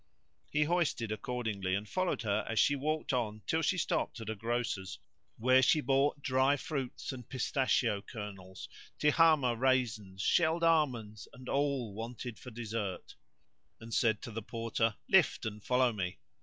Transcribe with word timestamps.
He 0.49 0.63
hoisted 0.63 1.11
accordingly, 1.11 1.75
and 1.75 1.87
followed 1.87 2.23
her 2.23 2.43
as 2.49 2.57
she 2.57 2.75
walked 2.75 3.13
on 3.13 3.43
till 3.45 3.61
she 3.61 3.77
stopped 3.77 4.19
at 4.19 4.31
a 4.31 4.35
grocer's, 4.35 4.97
where 5.37 5.61
she 5.61 5.79
bought 5.79 6.23
dry 6.23 6.57
fruits 6.57 7.11
and 7.11 7.29
pistachio 7.29 8.01
kernels, 8.01 8.67
Tihamah 8.97 9.55
raisins, 9.59 10.19
shelled 10.23 10.63
almonds 10.63 11.27
and 11.33 11.47
all 11.47 11.93
wanted 11.93 12.39
for 12.39 12.49
dessert, 12.49 13.13
and 13.79 13.93
said 13.93 14.23
to 14.23 14.31
the 14.31 14.41
Porter, 14.41 14.95
"Lift 15.07 15.45
and 15.45 15.63
follow 15.63 15.93
me." 15.93 16.17